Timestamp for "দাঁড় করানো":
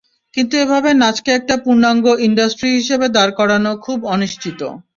3.15-3.71